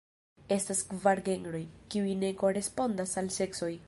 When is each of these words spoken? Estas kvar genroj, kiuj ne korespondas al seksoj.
Estas 0.55 0.79
kvar 0.93 1.19
genroj, 1.27 1.61
kiuj 1.95 2.15
ne 2.23 2.31
korespondas 2.41 3.15
al 3.23 3.31
seksoj. 3.41 3.71